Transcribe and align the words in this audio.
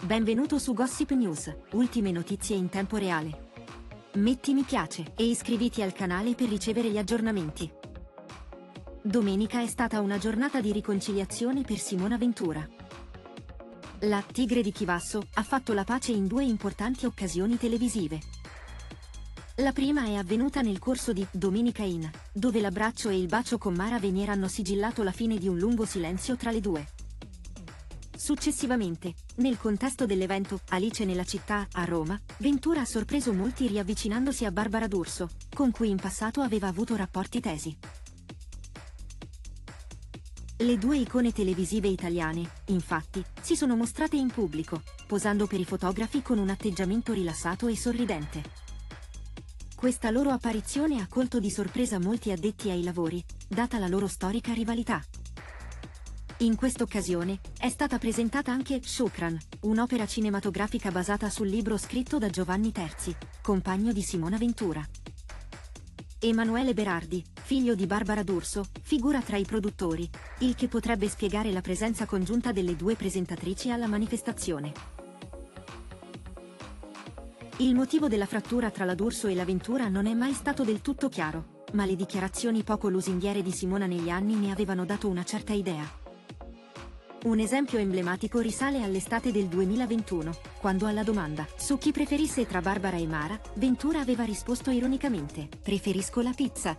Benvenuto 0.00 0.60
su 0.60 0.74
Gossip 0.74 1.10
News, 1.10 1.52
ultime 1.72 2.12
notizie 2.12 2.54
in 2.54 2.68
tempo 2.68 2.96
reale. 2.96 3.50
Metti 4.14 4.54
mi 4.54 4.62
piace 4.62 5.12
e 5.16 5.24
iscriviti 5.24 5.82
al 5.82 5.92
canale 5.92 6.36
per 6.36 6.48
ricevere 6.48 6.88
gli 6.88 6.96
aggiornamenti. 6.96 7.68
Domenica 9.02 9.60
è 9.60 9.66
stata 9.66 10.00
una 10.00 10.16
giornata 10.16 10.60
di 10.60 10.70
riconciliazione 10.70 11.62
per 11.62 11.78
Simona 11.78 12.16
Ventura. 12.16 12.66
La 14.02 14.22
Tigre 14.22 14.62
di 14.62 14.70
Chivasso 14.70 15.20
ha 15.34 15.42
fatto 15.42 15.72
la 15.72 15.84
pace 15.84 16.12
in 16.12 16.28
due 16.28 16.44
importanti 16.44 17.04
occasioni 17.04 17.58
televisive. 17.58 18.20
La 19.56 19.72
prima 19.72 20.04
è 20.04 20.14
avvenuta 20.14 20.60
nel 20.60 20.78
corso 20.78 21.12
di 21.12 21.26
Domenica 21.32 21.82
In, 21.82 22.08
dove 22.32 22.60
l'abbraccio 22.60 23.08
e 23.08 23.18
il 23.18 23.26
bacio 23.26 23.58
con 23.58 23.74
Mara 23.74 23.98
Venier 23.98 24.30
hanno 24.30 24.46
sigillato 24.46 25.02
la 25.02 25.12
fine 25.12 25.38
di 25.38 25.48
un 25.48 25.58
lungo 25.58 25.84
silenzio 25.84 26.36
tra 26.36 26.52
le 26.52 26.60
due. 26.60 26.86
Successivamente, 28.18 29.14
nel 29.36 29.56
contesto 29.58 30.04
dell'evento 30.04 30.58
Alice 30.70 31.04
nella 31.04 31.22
città, 31.22 31.68
a 31.70 31.84
Roma, 31.84 32.20
Ventura 32.38 32.80
ha 32.80 32.84
sorpreso 32.84 33.32
molti 33.32 33.68
riavvicinandosi 33.68 34.44
a 34.44 34.50
Barbara 34.50 34.88
D'Urso, 34.88 35.30
con 35.54 35.70
cui 35.70 35.88
in 35.88 35.98
passato 35.98 36.40
aveva 36.40 36.66
avuto 36.66 36.96
rapporti 36.96 37.38
tesi. 37.38 37.76
Le 40.56 40.78
due 40.78 40.98
icone 40.98 41.30
televisive 41.30 41.86
italiane, 41.86 42.50
infatti, 42.66 43.24
si 43.40 43.54
sono 43.54 43.76
mostrate 43.76 44.16
in 44.16 44.26
pubblico, 44.26 44.82
posando 45.06 45.46
per 45.46 45.60
i 45.60 45.64
fotografi 45.64 46.20
con 46.20 46.38
un 46.38 46.48
atteggiamento 46.48 47.12
rilassato 47.12 47.68
e 47.68 47.76
sorridente. 47.76 48.42
Questa 49.76 50.10
loro 50.10 50.30
apparizione 50.30 51.00
ha 51.00 51.06
colto 51.06 51.38
di 51.38 51.50
sorpresa 51.50 52.00
molti 52.00 52.32
addetti 52.32 52.68
ai 52.68 52.82
lavori, 52.82 53.24
data 53.46 53.78
la 53.78 53.86
loro 53.86 54.08
storica 54.08 54.52
rivalità. 54.52 55.00
In 56.40 56.54
quest'occasione, 56.54 57.40
è 57.58 57.68
stata 57.68 57.98
presentata 57.98 58.52
anche 58.52 58.80
Shukran, 58.80 59.36
un'opera 59.62 60.06
cinematografica 60.06 60.92
basata 60.92 61.28
sul 61.30 61.48
libro 61.48 61.76
scritto 61.76 62.18
da 62.18 62.30
Giovanni 62.30 62.70
Terzi, 62.70 63.12
compagno 63.42 63.92
di 63.92 64.02
Simona 64.02 64.36
Ventura. 64.36 64.86
Emanuele 66.20 66.74
Berardi, 66.74 67.24
figlio 67.42 67.74
di 67.74 67.86
Barbara 67.86 68.22
D'Urso, 68.22 68.66
figura 68.82 69.20
tra 69.20 69.36
i 69.36 69.44
produttori, 69.44 70.08
il 70.38 70.54
che 70.54 70.68
potrebbe 70.68 71.08
spiegare 71.08 71.50
la 71.50 71.60
presenza 71.60 72.06
congiunta 72.06 72.52
delle 72.52 72.76
due 72.76 72.94
presentatrici 72.94 73.72
alla 73.72 73.88
manifestazione. 73.88 74.72
Il 77.56 77.74
motivo 77.74 78.06
della 78.06 78.26
frattura 78.26 78.70
tra 78.70 78.84
la 78.84 78.94
D'Urso 78.94 79.26
e 79.26 79.34
la 79.34 79.44
Ventura 79.44 79.88
non 79.88 80.06
è 80.06 80.14
mai 80.14 80.34
stato 80.34 80.62
del 80.62 80.82
tutto 80.82 81.08
chiaro, 81.08 81.64
ma 81.72 81.84
le 81.84 81.96
dichiarazioni 81.96 82.62
poco 82.62 82.88
lusinghiere 82.88 83.42
di 83.42 83.50
Simona 83.50 83.86
negli 83.86 84.08
anni 84.08 84.36
ne 84.36 84.52
avevano 84.52 84.84
dato 84.84 85.08
una 85.08 85.24
certa 85.24 85.52
idea. 85.52 86.06
Un 87.24 87.40
esempio 87.40 87.80
emblematico 87.80 88.38
risale 88.38 88.80
all'estate 88.80 89.32
del 89.32 89.46
2021, 89.46 90.30
quando 90.60 90.86
alla 90.86 91.02
domanda 91.02 91.48
su 91.56 91.76
chi 91.76 91.90
preferisse 91.90 92.46
tra 92.46 92.60
Barbara 92.60 92.96
e 92.96 93.08
Mara, 93.08 93.38
Ventura 93.54 93.98
aveva 93.98 94.22
risposto 94.22 94.70
ironicamente, 94.70 95.48
preferisco 95.60 96.20
la 96.20 96.32
pizza. 96.32 96.76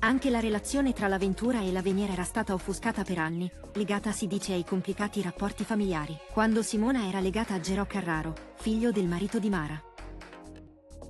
Anche 0.00 0.28
la 0.28 0.38
relazione 0.38 0.92
tra 0.92 1.08
la 1.08 1.16
Ventura 1.16 1.62
e 1.62 1.72
la 1.72 1.80
Veniera 1.80 2.12
era 2.12 2.24
stata 2.24 2.52
offuscata 2.52 3.02
per 3.04 3.16
anni, 3.16 3.50
legata 3.72 4.12
si 4.12 4.26
dice 4.26 4.52
ai 4.52 4.64
complicati 4.64 5.22
rapporti 5.22 5.64
familiari, 5.64 6.14
quando 6.34 6.62
Simona 6.62 7.08
era 7.08 7.20
legata 7.20 7.54
a 7.54 7.60
Gerò 7.60 7.86
Carraro, 7.86 8.34
figlio 8.56 8.92
del 8.92 9.06
marito 9.06 9.38
di 9.38 9.48
Mara. 9.48 9.82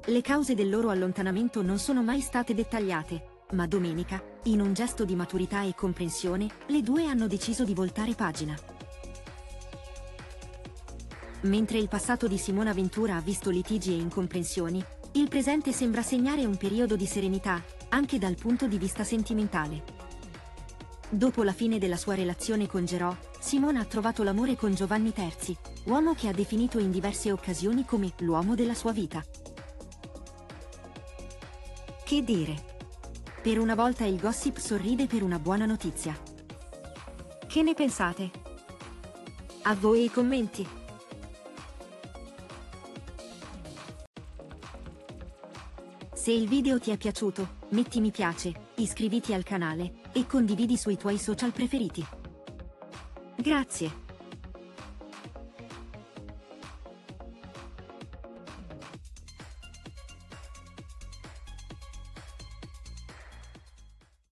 Le 0.05 0.20
cause 0.20 0.55
del 0.55 0.70
loro 0.70 0.91
allontanamento 0.91 1.60
non 1.60 1.81
sono 1.81 2.05
mai 2.05 2.20
state 2.20 2.55
dettagliate, 2.55 3.34
ma 3.52 3.66
domenica, 3.66 4.22
in 4.44 4.61
un 4.61 4.72
gesto 4.72 5.05
di 5.05 5.14
maturità 5.14 5.62
e 5.62 5.75
comprensione, 5.75 6.48
le 6.66 6.83
due 6.83 7.06
hanno 7.06 7.27
deciso 7.27 7.64
di 7.64 7.75
voltare 7.75 8.14
pagina. 8.14 8.56
Mentre 11.42 11.78
il 11.78 11.88
passato 11.88 12.27
di 12.27 12.38
Simona 12.38 12.72
Ventura 12.72 13.16
ha 13.16 13.20
visto 13.20 13.50
litigi 13.50 13.92
e 13.92 13.97
incomprensioni, 13.97 14.84
il 15.12 15.28
presente 15.28 15.72
sembra 15.72 16.03
segnare 16.03 16.44
un 16.44 16.56
periodo 16.56 16.97
di 16.97 17.06
serenità, 17.06 17.62
anche 17.91 18.19
dal 18.19 18.34
punto 18.34 18.66
di 18.66 18.78
vista 18.78 19.04
sentimentale. 19.04 19.94
Dopo 21.09 21.44
la 21.44 21.53
fine 21.53 21.78
della 21.78 21.97
sua 21.97 22.16
relazione 22.16 22.66
con 22.66 22.84
Gerò, 22.84 23.16
Simona 23.38 23.81
ha 23.81 23.84
trovato 23.84 24.25
l'amore 24.25 24.56
con 24.56 24.75
Giovanni 24.75 25.12
Terzi, 25.12 25.56
uomo 25.84 26.15
che 26.15 26.28
ha 26.28 26.32
definito 26.32 26.81
in 26.81 26.91
diverse 26.91 27.31
occasioni 27.31 27.84
come 27.84 28.12
l'uomo 28.19 28.56
della 28.56 28.75
sua 28.75 28.93
vita. 28.93 29.25
Che 32.04 32.22
dire? 32.25 32.75
Per 33.46 33.60
una 33.60 33.76
volta 33.76 34.04
il 34.04 34.18
gossip 34.18 34.56
sorride 34.56 35.06
per 35.06 35.22
una 35.22 35.38
buona 35.38 35.66
notizia. 35.66 36.20
Che 37.46 37.62
ne 37.62 37.74
pensate? 37.74 38.28
A 39.62 39.74
voi 39.76 40.02
i 40.02 40.10
commenti. 40.10 40.66
Se 46.12 46.32
il 46.32 46.48
video 46.48 46.80
ti 46.80 46.90
è 46.90 46.96
piaciuto, 46.96 47.58
metti 47.68 48.00
mi 48.00 48.10
piace, 48.10 48.52
iscriviti 48.78 49.32
al 49.32 49.44
canale 49.44 49.92
e 50.10 50.26
condividi 50.26 50.76
sui 50.76 50.96
tuoi 50.96 51.16
social 51.16 51.52
preferiti. 51.52 52.04
Grazie. 53.36 54.06